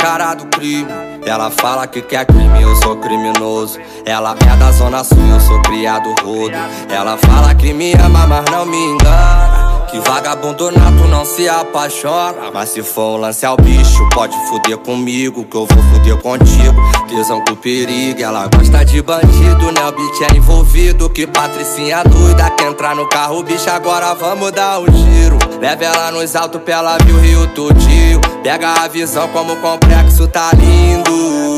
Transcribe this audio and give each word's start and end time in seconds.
cara 0.00 0.34
do 0.34 0.46
crime. 0.46 0.90
Ela 1.24 1.50
fala 1.50 1.86
que 1.86 2.00
quer 2.00 2.24
crime, 2.24 2.62
eu 2.62 2.74
sou 2.76 2.96
criminoso. 2.96 3.78
Ela 4.04 4.34
é 4.40 4.56
da 4.56 4.72
zona 4.72 5.04
sul, 5.04 5.24
eu 5.26 5.40
sou 5.40 5.60
criado 5.62 6.08
rodo. 6.22 6.56
Ela 6.88 7.16
fala 7.18 7.54
que 7.54 7.72
me 7.72 7.92
ama, 7.92 8.26
mas 8.26 8.44
não 8.50 8.66
me 8.66 8.78
engana. 8.78 9.79
Vagabundo 10.20 10.70
nato 10.70 11.08
não 11.08 11.24
se 11.24 11.48
apaixona. 11.48 12.50
Mas 12.52 12.68
se 12.68 12.82
for 12.82 13.16
um 13.16 13.16
lance 13.16 13.46
ao 13.46 13.56
bicho, 13.56 14.06
pode 14.12 14.36
fuder 14.50 14.76
comigo, 14.76 15.46
que 15.46 15.56
eu 15.56 15.64
vou 15.64 15.82
fuder 15.84 16.14
contigo. 16.18 16.78
Tesão 17.08 17.42
com 17.42 17.56
perigo, 17.56 18.20
ela 18.20 18.46
gosta 18.54 18.84
de 18.84 19.00
bandido, 19.00 19.72
né? 19.72 19.88
O 19.88 19.92
beat 19.92 20.30
é 20.30 20.36
envolvido. 20.36 21.08
Que 21.08 21.26
patricinha 21.26 22.04
doida 22.04 22.50
que 22.50 22.64
entrar 22.64 22.94
no 22.94 23.08
carro, 23.08 23.42
bicho, 23.42 23.70
agora 23.70 24.12
vamos 24.12 24.52
dar 24.52 24.80
um 24.80 24.92
giro. 24.92 25.38
Leva 25.58 25.84
ela 25.84 26.10
nos 26.10 26.36
altos 26.36 26.60
pra 26.60 26.74
ela 26.74 26.98
ver 26.98 27.12
o 27.14 27.18
rio 27.18 27.46
tudinho. 27.54 28.20
Pega 28.42 28.74
a 28.74 28.88
visão 28.88 29.26
como 29.28 29.54
o 29.54 29.56
complexo 29.56 30.28
tá 30.28 30.50
lindo. 30.52 31.49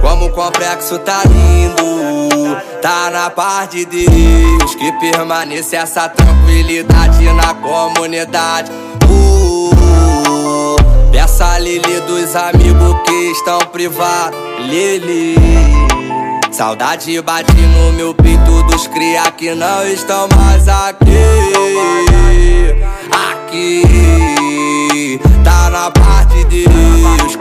Como 0.00 0.26
o 0.26 0.30
complexo 0.30 0.98
tá 0.98 1.22
lindo. 1.24 2.56
Tá 2.80 3.10
na 3.10 3.30
paz 3.30 3.68
de 3.70 3.84
Deus 3.84 4.74
que 4.74 4.92
permanece 4.92 5.76
essa 5.76 6.08
tranquilidade 6.08 7.24
na 7.32 7.54
comunidade. 7.54 8.72
Uh, 9.06 10.76
peça 11.12 11.58
Lili 11.58 12.00
dos 12.06 12.34
amigos 12.34 12.96
que 13.04 13.30
estão 13.32 13.58
privados. 13.72 14.38
Lili. 14.60 15.36
Saudade 16.50 17.20
bate 17.22 17.52
no 17.52 17.92
meu 17.92 18.14
peito 18.14 18.62
dos 18.64 18.86
cria 18.86 19.30
que 19.32 19.54
não 19.54 19.86
estão 19.86 20.26
mais 20.36 20.66
aqui. 20.68 21.04
Aqui 23.12 24.39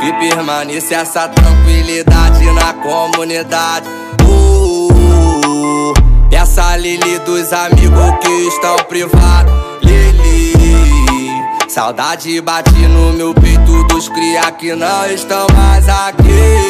que 0.09 0.13
permanece 0.13 0.93
essa 0.95 1.27
tranquilidade 1.27 2.45
na 2.51 2.73
comunidade. 2.73 3.87
Uh, 4.23 5.93
essa 6.31 6.75
Lili 6.77 7.19
dos 7.19 7.53
amigos 7.53 8.17
que 8.21 8.47
estão 8.47 8.75
privados. 8.87 9.53
Lili, 9.83 11.31
saudade 11.67 12.41
bate 12.41 12.71
no 12.87 13.13
meu 13.13 13.33
peito 13.33 13.83
dos 13.87 14.09
cria 14.09 14.51
que 14.51 14.73
não 14.75 15.05
estão 15.05 15.45
mais 15.55 15.87
aqui. 15.87 16.68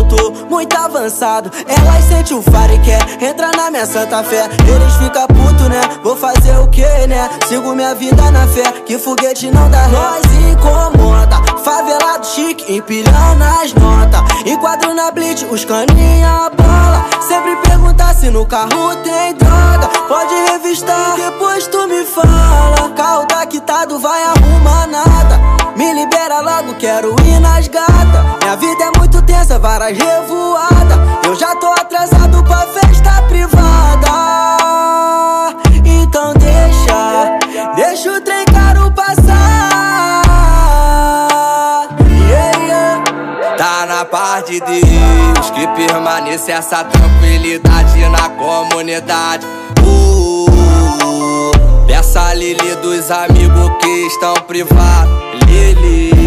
Eu 0.00 0.04
tô 0.04 0.30
muito 0.48 0.76
avançado. 0.76 1.50
Elas 1.66 2.04
sentem 2.04 2.36
o 2.36 2.42
faro 2.42 2.72
e 2.72 2.78
quer 2.80 3.00
entrar 3.22 3.54
na 3.56 3.70
minha 3.70 3.86
santa 3.86 4.22
fé. 4.24 4.48
Eles 4.66 4.94
ficam 4.94 5.26
puto, 5.26 5.68
né? 5.68 5.80
Vou 6.02 6.16
fazer 6.16 6.56
o 6.58 6.68
que, 6.68 6.86
né? 7.06 7.28
Sigo 7.46 7.74
minha 7.74 7.94
vida 7.94 8.30
na 8.30 8.46
fé, 8.46 8.62
que 8.86 8.98
foguete 8.98 9.50
não 9.50 9.70
dá 9.70 9.82
ré. 9.82 9.92
Nós 9.92 10.24
incomoda, 10.50 11.36
favelado 11.62 12.26
chique, 12.26 12.72
empilhando 12.72 13.44
as 13.44 13.74
notas. 13.74 14.22
Enquadro 14.46 14.94
na 14.94 15.10
blitz, 15.10 15.44
os 15.50 15.64
caninha 15.64 16.50
bola. 16.56 17.04
Sempre 17.28 17.56
perguntar 17.56 18.14
se 18.14 18.30
no 18.30 18.46
carro 18.46 18.96
tem 19.02 19.34
droga. 19.34 19.88
Pode 20.08 20.34
revistar, 20.50 21.16
depois 21.16 21.66
tu 21.66 21.86
me 21.86 22.04
fala. 22.04 22.90
Carro 22.96 23.26
tá 23.26 23.44
quitado, 23.46 23.98
vai 23.98 24.22
arrumar 24.22 24.86
nada. 24.86 25.40
Me 25.76 25.92
libera 25.92 26.40
logo, 26.40 26.74
quero 26.74 27.14
ir 27.24 27.40
nas 27.40 27.68
gata. 27.68 28.36
Minha 28.42 28.56
vida 28.56 28.84
é 28.84 28.99
tensa, 29.40 29.58
várias 29.58 29.96
revoadas. 29.96 30.98
Eu 31.24 31.34
já 31.34 31.54
tô 31.56 31.68
atrasado 31.68 32.42
pra 32.44 32.66
festa 32.66 33.22
privada. 33.22 34.10
Então 35.84 36.34
deixa, 36.34 37.38
deixa 37.74 38.10
o 38.12 38.20
trem 38.20 38.44
caro 38.46 38.92
passar. 38.92 40.22
Yeah, 42.28 42.58
yeah. 42.58 43.02
Tá 43.56 43.86
na 43.86 44.04
paz 44.04 44.44
de 44.44 44.60
Deus 44.60 45.50
que 45.54 45.66
permanece 45.68 46.52
essa 46.52 46.84
tranquilidade 46.84 48.08
na 48.08 48.28
comunidade. 48.30 49.46
Uh, 49.82 51.50
peça 51.86 52.34
Lili 52.34 52.76
dos 52.76 53.10
amigos 53.10 53.70
que 53.80 54.06
estão 54.06 54.34
privados. 54.46 55.10
Lili, 55.46 56.19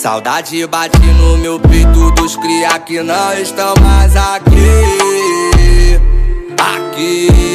saudade 0.00 0.66
bate 0.66 0.98
no 0.98 1.36
meu 1.36 1.60
peito 1.60 2.10
dos 2.12 2.34
cria 2.36 2.78
que 2.78 3.02
não 3.02 3.34
estão 3.34 3.74
mais 3.82 4.16
aqui. 4.16 6.00
Aqui. 6.58 7.50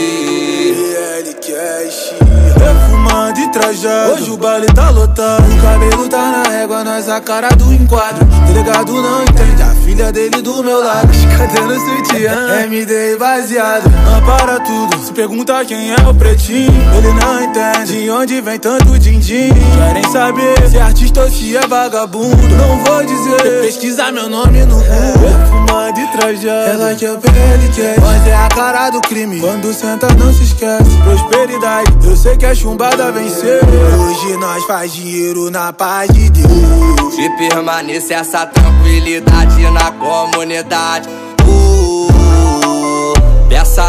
Cash 1.45 2.15
Perfumando 2.57 3.39
e 3.39 3.51
trajado 3.51 4.13
Hoje 4.13 4.31
o 4.31 4.37
baile 4.37 4.65
tá 4.67 4.89
lotado 4.89 5.43
O 5.43 5.61
cabelo 5.61 6.09
tá 6.09 6.31
na 6.31 6.49
régua, 6.49 6.83
nós 6.83 7.07
a 7.07 7.21
cara 7.21 7.49
do 7.49 7.71
enquadro. 7.71 8.25
Delegado 8.47 8.93
não 8.93 9.21
entende, 9.21 9.61
a 9.61 9.69
filha 9.83 10.11
dele 10.11 10.41
do 10.41 10.63
meu 10.63 10.83
lado. 10.83 11.09
Cadê 11.37 11.61
no 11.61 11.79
sutiã? 11.79 12.63
MD 12.63 13.15
baseado. 13.17 13.89
Não 13.89 14.25
para 14.25 14.59
tudo, 14.59 14.94
pergunta 15.15 15.63
quem 15.63 15.91
é 15.91 16.09
o 16.09 16.13
pretinho. 16.13 16.73
Ele 16.97 17.13
não 17.13 17.41
entende 17.41 18.03
de 18.03 18.09
onde 18.09 18.41
vem 18.41 18.59
tanto 18.59 18.99
din-din. 18.99 19.49
Querem 19.77 20.03
saber 20.11 20.69
se 20.69 20.77
é 20.77 20.81
artista 20.81 21.21
ou 21.21 21.29
se 21.29 21.55
é 21.55 21.65
vagabundo. 21.65 22.35
Não 22.35 22.83
vou 22.83 23.05
dizer, 23.05 23.61
pesquisa 23.61 24.11
meu 24.11 24.29
nome 24.29 24.65
no 24.65 24.75
Google. 24.75 25.15
Perfumando 25.21 25.99
e 25.99 26.07
trajado 26.11 26.69
Ela 26.69 26.95
que 26.95 27.05
é 27.05 27.15
PL 27.15 27.67
Cash 27.67 28.03
Mas 28.03 28.27
é 28.27 28.35
a 28.35 28.49
cara 28.49 28.89
do 28.89 28.99
crime. 29.01 29.39
Quando 29.39 29.73
senta 29.73 30.13
não 30.15 30.33
se 30.33 30.43
esquece. 30.43 30.97
Prosperidade, 31.03 31.91
eu 32.03 32.15
sei 32.17 32.35
que 32.35 32.45
a 32.45 32.53
chumbada 32.53 33.11
venceu 33.11 33.61
Hoje 33.63 34.35
nós 34.37 34.65
faz 34.65 34.93
dinheiro 34.93 35.49
na 35.49 35.71
paz 35.71 36.11
de 36.11 36.29
Deus. 36.29 37.15
Que 37.15 37.29
permanece 37.37 38.13
essa 38.13 38.45
tranquilidade 38.45 39.61
na 39.71 39.91
comunidade. 39.91 41.07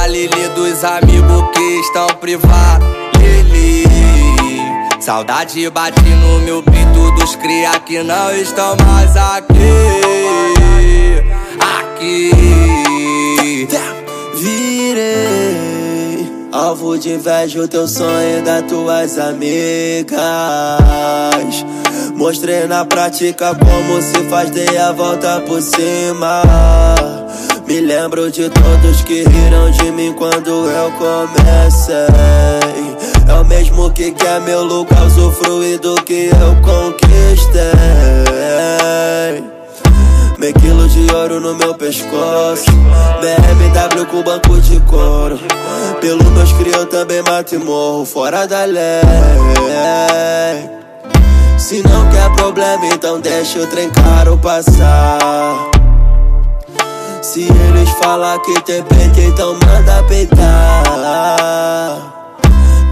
Lili 0.09 0.49
dos 0.55 0.84
amigos 0.84 1.50
que 1.53 1.81
estão 1.81 2.06
privados. 2.21 2.87
Lili, 3.19 3.84
saudade 5.00 5.69
bate 5.71 6.00
no 6.00 6.39
meu 6.41 6.62
peito 6.62 7.11
dos 7.19 7.34
cria 7.37 7.78
que 7.81 8.03
não 8.03 8.33
estão 8.34 8.77
mais 8.87 9.16
aqui. 9.16 9.55
Aqui. 11.81 12.31
Virei 14.34 15.27
alvo 16.53 16.97
de 16.99 17.15
inveja 17.15 17.61
o 17.62 17.69
teu 17.69 17.89
sonho 17.89 18.43
das 18.45 18.62
tuas 18.62 19.19
amigas. 19.19 20.16
Mostrei 22.15 22.66
na 22.66 22.84
prática 22.84 23.55
como 23.55 24.00
se 24.00 24.22
faz, 24.31 24.50
dei 24.50 24.78
a 24.78 24.93
volta 24.93 25.41
por 25.41 25.61
cima. 25.61 26.43
Me 27.66 27.81
lembro 27.81 28.31
de 28.31 28.49
todos 28.49 29.03
que 29.03 29.25
riram 29.25 29.71
de 29.72 29.91
mim 29.91 30.12
quando 30.12 30.71
eu 30.71 30.93
comecei. 30.93 31.94
É 33.28 33.32
o 33.34 33.44
mesmo 33.44 33.91
que 33.91 34.12
quer 34.12 34.41
meu 34.41 34.62
lugar, 34.62 35.04
usufruir 35.04 35.81
do 35.81 35.97
que 35.97 36.31
eu 36.31 36.56
conquistei. 36.62 37.62
Meio 40.38 40.54
quilo 40.54 40.88
de 40.88 41.12
ouro 41.12 41.41
no 41.41 41.54
meu 41.54 41.75
pescoço 41.75 42.71
BMW 43.21 44.04
com 44.06 44.22
banco 44.22 44.60
de 44.60 44.78
couro 44.81 45.41
Pelo 45.98 46.25
meus 46.31 46.53
cria 46.53 46.77
eu 46.77 46.87
também 46.87 47.22
mato 47.22 47.54
e 47.54 47.59
morro 47.59 48.04
Fora 48.04 48.47
da 48.47 48.66
lei 48.66 49.00
Se 51.59 51.83
não 51.83 52.10
quer 52.10 52.31
problema 52.37 52.87
então 52.87 53.19
deixa 53.19 53.60
o 53.60 53.66
trem 53.66 53.88
caro 53.88 54.37
passar 54.37 55.76
falar 58.07 58.39
que 58.39 58.55
tem 58.63 58.85
peito 58.85 59.21
então 59.21 59.55
manda 59.55 60.03
peitar 60.05 60.85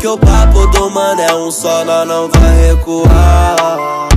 Que 0.01 0.09
o 0.09 0.19
papo 0.19 0.67
do 0.67 0.91
mano 0.91 1.21
é 1.21 1.33
um 1.35 1.53
só, 1.53 1.85
nós 1.85 2.09
não 2.09 2.29
vai 2.29 2.67
recuar 2.67 4.09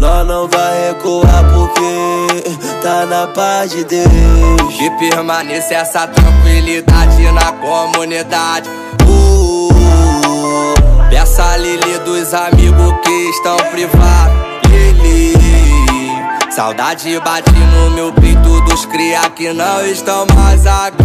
nós 0.00 0.26
não 0.26 0.48
vai 0.48 0.88
recuar 0.88 1.44
porque 1.52 2.50
tá 2.82 3.04
na 3.04 3.26
paz 3.26 3.70
de 3.70 3.84
Deus. 3.84 4.08
Que 4.78 4.90
permanece 4.92 5.74
essa 5.74 6.06
tranquilidade 6.06 7.30
na 7.32 7.52
comunidade. 7.52 8.70
Uh, 9.06 9.68
peça 11.10 11.54
Lili 11.58 11.98
dos 11.98 12.32
amigos 12.32 12.94
que 13.04 13.28
estão 13.28 13.58
privados. 13.70 14.34
Lili, 14.70 15.39
saudade 16.50 17.18
bate 17.20 17.52
no 17.52 17.90
meu 17.90 18.12
peito 18.12 18.60
dos 18.62 18.84
cria 18.86 19.30
que 19.30 19.52
não 19.52 19.86
estão 19.86 20.26
mais 20.34 20.66
aqui. 20.66 21.04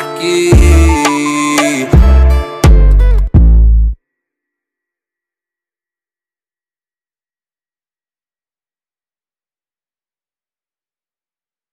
Aqui. 0.00 1.19